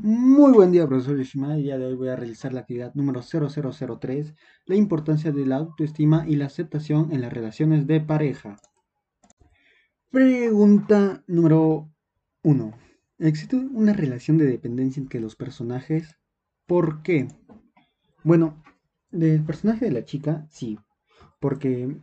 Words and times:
Muy 0.00 0.52
buen 0.52 0.70
día, 0.70 0.86
profesor 0.86 1.18
Yoshima. 1.18 1.56
El 1.56 1.64
día 1.64 1.76
de 1.76 1.86
hoy 1.86 1.96
voy 1.96 2.06
a 2.06 2.14
realizar 2.14 2.52
la 2.52 2.60
actividad 2.60 2.94
número 2.94 3.20
0003, 3.20 4.32
la 4.66 4.76
importancia 4.76 5.32
de 5.32 5.44
la 5.44 5.56
autoestima 5.56 6.24
y 6.24 6.36
la 6.36 6.46
aceptación 6.46 7.10
en 7.10 7.20
las 7.20 7.32
relaciones 7.32 7.84
de 7.88 8.00
pareja. 8.00 8.60
Pregunta 10.08 11.24
número 11.26 11.90
1. 12.44 12.72
¿Existe 13.18 13.56
una 13.56 13.92
relación 13.92 14.38
de 14.38 14.46
dependencia 14.46 15.00
entre 15.00 15.18
los 15.18 15.34
personajes? 15.34 16.16
¿Por 16.68 17.02
qué? 17.02 17.26
Bueno, 18.22 18.62
del 19.10 19.42
personaje 19.42 19.86
de 19.86 19.90
la 19.90 20.04
chica, 20.04 20.46
sí. 20.48 20.78
Porque... 21.40 21.96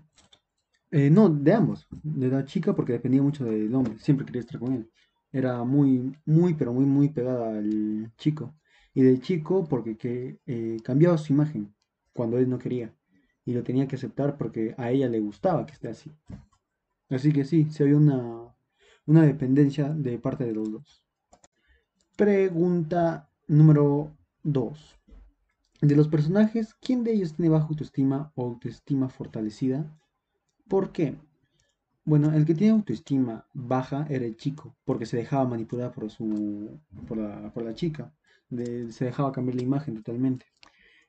eh, 0.92 1.10
no, 1.10 1.30
de 1.30 1.54
ambos. 1.54 1.88
De 2.04 2.28
la 2.28 2.44
chica 2.44 2.76
porque 2.76 2.92
dependía 2.92 3.22
mucho 3.22 3.46
del 3.46 3.74
hombre. 3.74 3.98
Siempre 4.00 4.26
quería 4.26 4.42
estar 4.42 4.60
con 4.60 4.74
él 4.74 4.92
era 5.36 5.66
muy, 5.66 6.18
muy, 6.26 6.54
pero 6.54 6.72
muy, 6.72 6.86
muy 6.86 7.10
pegada 7.10 7.58
al 7.58 8.14
chico. 8.18 8.56
Y 8.94 9.02
del 9.02 9.22
chico 9.22 9.68
porque 9.68 9.98
que, 9.98 10.40
eh, 10.46 10.78
cambiaba 10.82 11.18
su 11.18 11.34
imagen 11.34 11.76
cuando 12.14 12.38
él 12.38 12.50
no 12.50 12.58
quería. 12.58 12.96
Y 13.44 13.54
lo 13.54 13.62
tenía 13.62 13.86
que 13.86 13.98
aceptar 13.98 14.38
porque 14.38 14.74
a 14.78 14.92
ella 14.92 15.10
le 15.10 15.20
gustaba 15.20 15.66
que 15.66 15.74
esté 15.74 15.90
así. 15.90 16.10
Así 17.10 17.34
que 17.34 17.44
sí, 17.44 17.70
se 17.70 17.84
había 17.84 17.98
una, 17.98 18.56
una 19.06 19.24
dependencia 19.24 19.90
de 19.90 20.18
parte 20.20 20.46
de 20.46 20.54
los 20.54 20.72
dos. 20.72 21.04
Pregunta 22.16 23.30
número 23.46 24.16
2. 24.44 24.98
De 25.82 25.96
los 25.98 26.08
personajes, 26.08 26.76
¿quién 26.76 27.04
de 27.04 27.12
ellos 27.12 27.34
tiene 27.34 27.50
baja 27.50 27.68
autoestima 27.68 28.32
o 28.36 28.46
autoestima 28.46 29.10
fortalecida? 29.10 30.00
¿Por 30.70 30.94
qué? 30.94 31.18
Bueno, 32.06 32.32
el 32.34 32.46
que 32.46 32.54
tiene 32.54 32.74
autoestima 32.74 33.48
baja 33.54 34.06
era 34.10 34.26
el 34.26 34.38
chico, 34.38 34.76
porque 34.86 35.08
se 35.08 35.18
dejaba 35.18 35.46
manipular 35.46 35.92
por 35.92 36.10
su, 36.12 36.80
por 37.08 37.18
la, 37.18 37.52
por 37.52 37.64
la 37.64 37.74
chica, 37.74 38.14
se 38.50 39.06
dejaba 39.06 39.32
cambiar 39.32 39.56
la 39.56 39.64
imagen 39.64 39.96
totalmente. 39.96 40.46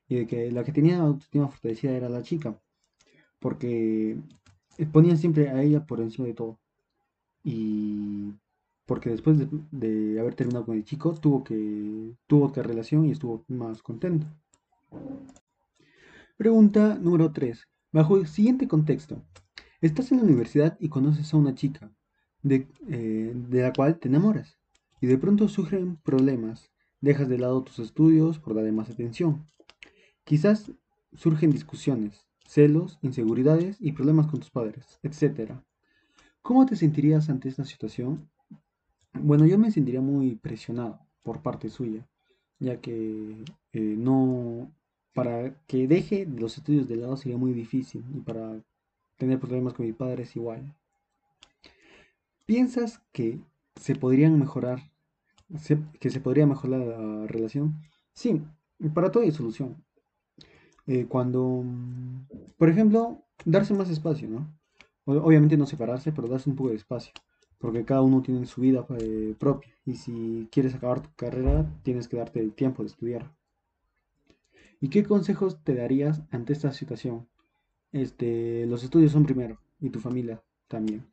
Y 0.08 0.16
de 0.16 0.26
que 0.26 0.50
la 0.52 0.64
que 0.64 0.72
tenía 0.72 0.98
autoestima 0.98 1.48
fortalecida 1.48 1.92
era 1.92 2.08
la 2.08 2.22
chica, 2.22 2.58
porque 3.40 4.18
ponían 4.92 5.18
siempre 5.18 5.50
a 5.50 5.62
ella 5.62 5.84
por 5.86 6.00
encima 6.00 6.28
de 6.28 6.34
todo. 6.34 6.58
Y 7.44 8.32
porque 8.86 9.10
después 9.10 9.38
de, 9.38 9.48
de 9.72 10.20
haber 10.20 10.34
terminado 10.34 10.66
con 10.66 10.76
el 10.76 10.84
chico, 10.84 11.14
tuvo 11.14 11.44
que, 11.44 12.14
tuvo 12.26 12.46
otra 12.46 12.62
relación 12.62 13.06
y 13.06 13.12
estuvo 13.12 13.44
más 13.48 13.82
contento. 13.82 14.26
Pregunta 16.38 16.94
número 16.96 17.32
3. 17.32 17.68
Bajo 17.92 18.16
el 18.16 18.26
siguiente 18.26 18.68
contexto, 18.68 19.22
Estás 19.86 20.10
en 20.10 20.18
la 20.18 20.24
universidad 20.24 20.76
y 20.80 20.88
conoces 20.88 21.32
a 21.32 21.36
una 21.36 21.54
chica 21.54 21.92
de, 22.42 22.66
eh, 22.88 23.32
de 23.32 23.62
la 23.62 23.72
cual 23.72 24.00
te 24.00 24.08
enamoras 24.08 24.58
y 25.00 25.06
de 25.06 25.16
pronto 25.16 25.46
surgen 25.46 25.96
problemas. 25.98 26.72
Dejas 27.00 27.28
de 27.28 27.38
lado 27.38 27.62
tus 27.62 27.78
estudios 27.78 28.40
por 28.40 28.56
darle 28.56 28.72
más 28.72 28.90
atención. 28.90 29.46
Quizás 30.24 30.72
surgen 31.12 31.52
discusiones, 31.52 32.26
celos, 32.48 32.98
inseguridades 33.00 33.76
y 33.78 33.92
problemas 33.92 34.26
con 34.26 34.40
tus 34.40 34.50
padres, 34.50 34.98
etcétera. 35.04 35.64
¿Cómo 36.42 36.66
te 36.66 36.74
sentirías 36.74 37.30
ante 37.30 37.48
esta 37.48 37.64
situación? 37.64 38.28
Bueno, 39.12 39.46
yo 39.46 39.56
me 39.56 39.70
sentiría 39.70 40.00
muy 40.00 40.34
presionado 40.34 40.98
por 41.22 41.42
parte 41.42 41.70
suya, 41.70 42.08
ya 42.58 42.80
que 42.80 43.44
eh, 43.72 43.94
no, 43.96 44.72
para 45.14 45.62
que 45.68 45.86
deje 45.86 46.26
los 46.26 46.58
estudios 46.58 46.88
de 46.88 46.96
lado 46.96 47.16
sería 47.16 47.38
muy 47.38 47.52
difícil 47.52 48.04
y 48.12 48.20
para 48.22 48.60
tener 49.16 49.38
problemas 49.38 49.74
con 49.74 49.86
mi 49.86 49.92
padre 49.92 50.24
es 50.24 50.36
igual. 50.36 50.74
¿Piensas 52.46 53.00
que 53.12 53.40
se 53.74 53.94
podrían 53.94 54.38
mejorar, 54.38 54.90
que 56.00 56.10
se 56.10 56.20
podría 56.20 56.46
mejorar 56.46 56.80
la 56.80 57.26
relación? 57.26 57.80
Sí, 58.12 58.42
para 58.94 59.10
todo 59.10 59.22
hay 59.22 59.32
solución. 59.32 59.82
Eh, 60.86 61.06
cuando, 61.08 61.62
mm, 61.64 62.26
por 62.56 62.68
ejemplo, 62.68 63.22
darse 63.44 63.74
más 63.74 63.90
espacio, 63.90 64.28
¿no? 64.28 64.48
Obviamente 65.04 65.56
no 65.56 65.66
separarse, 65.66 66.12
pero 66.12 66.28
darse 66.28 66.50
un 66.50 66.56
poco 66.56 66.70
de 66.70 66.76
espacio, 66.76 67.12
porque 67.58 67.84
cada 67.84 68.02
uno 68.02 68.22
tiene 68.22 68.46
su 68.46 68.60
vida 68.60 68.84
eh, 68.98 69.34
propia 69.38 69.72
y 69.84 69.94
si 69.94 70.48
quieres 70.50 70.74
acabar 70.74 71.00
tu 71.00 71.10
carrera, 71.16 71.66
tienes 71.82 72.08
que 72.08 72.16
darte 72.16 72.40
el 72.40 72.52
tiempo 72.52 72.82
de 72.82 72.88
estudiar. 72.88 73.32
¿Y 74.80 74.88
qué 74.88 75.04
consejos 75.04 75.62
te 75.64 75.74
darías 75.74 76.22
ante 76.30 76.52
esta 76.52 76.72
situación? 76.72 77.26
Este, 77.96 78.66
los 78.66 78.84
estudios 78.84 79.12
son 79.12 79.24
primero 79.24 79.58
y 79.80 79.88
tu 79.88 80.00
familia 80.00 80.42
también. 80.68 81.06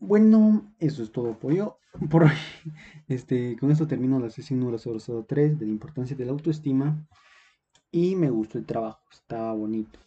Bueno, 0.00 0.74
eso 0.80 1.04
es 1.04 1.12
todo 1.12 1.38
por 1.38 1.54
yo. 1.54 1.78
Por 2.10 2.24
hoy. 2.24 2.30
Este, 3.08 3.56
con 3.56 3.70
esto 3.70 3.86
termino 3.86 4.18
la 4.18 4.28
sesión 4.28 4.58
número 4.58 4.78
003 4.78 5.60
de 5.60 5.66
la 5.66 5.70
importancia 5.70 6.16
de 6.16 6.24
la 6.24 6.32
autoestima 6.32 7.06
y 7.92 8.16
me 8.16 8.28
gustó 8.28 8.58
el 8.58 8.66
trabajo, 8.66 9.04
estaba 9.12 9.52
bonito. 9.52 10.00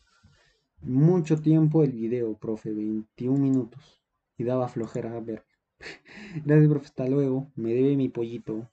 Mucho 0.82 1.42
tiempo 1.42 1.82
el 1.82 1.94
video, 1.94 2.38
profe, 2.38 2.74
21 2.74 3.40
minutos 3.40 4.04
y 4.38 4.44
daba 4.44 4.68
flojera 4.68 5.18
ver. 5.22 5.46
Gracias, 6.44 6.70
profe, 6.70 6.86
hasta 6.88 7.08
luego. 7.08 7.50
Me 7.56 7.74
debe 7.74 7.96
mi 7.96 8.10
pollito. 8.10 8.70